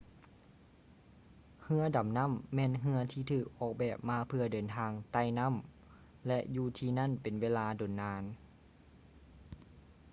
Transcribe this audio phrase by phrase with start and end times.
[1.63, 5.55] ເຮືອດໍານໍ້າແມ່ນເຮືອທີ່ຖືກອອກແບບມາເພື່ອເດີນທາງໃຕ້ ນໍ້າ
[6.27, 8.23] ແລະ ຢູ່ທີ່ນັ້ນເປັນເວລາດົນນານ